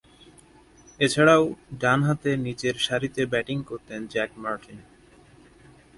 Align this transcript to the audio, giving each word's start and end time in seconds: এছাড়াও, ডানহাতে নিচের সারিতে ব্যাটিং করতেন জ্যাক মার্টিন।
এছাড়াও, 0.99 1.43
ডানহাতে 1.79 2.31
নিচের 2.37 2.75
সারিতে 2.85 3.21
ব্যাটিং 3.25 3.57
করতেন 3.63 3.99
জ্যাক 4.13 4.31
মার্টিন। 4.43 4.79